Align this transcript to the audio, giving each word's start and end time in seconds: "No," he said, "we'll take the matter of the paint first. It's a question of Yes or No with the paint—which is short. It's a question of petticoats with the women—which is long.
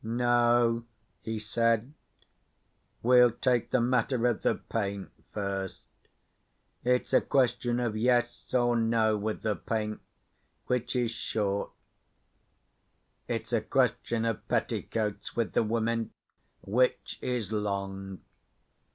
"No," 0.03 0.83
he 1.21 1.37
said, 1.37 1.93
"we'll 3.03 3.29
take 3.29 3.69
the 3.69 3.79
matter 3.79 4.25
of 4.25 4.41
the 4.41 4.55
paint 4.55 5.11
first. 5.31 5.83
It's 6.83 7.13
a 7.13 7.21
question 7.21 7.79
of 7.79 7.95
Yes 7.95 8.51
or 8.51 8.75
No 8.75 9.15
with 9.15 9.43
the 9.43 9.55
paint—which 9.55 10.95
is 10.95 11.11
short. 11.11 11.69
It's 13.27 13.53
a 13.53 13.61
question 13.61 14.25
of 14.25 14.47
petticoats 14.47 15.35
with 15.35 15.53
the 15.53 15.61
women—which 15.61 17.19
is 17.21 17.51
long. 17.51 18.21